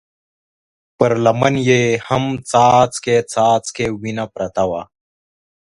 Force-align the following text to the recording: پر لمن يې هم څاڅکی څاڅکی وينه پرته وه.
پر 0.97 1.11
لمن 1.23 1.53
يې 1.69 1.81
هم 2.07 2.23
څاڅکی 2.49 3.17
څاڅکی 3.33 3.87
وينه 4.01 4.25
پرته 4.35 4.63
وه. 4.69 4.81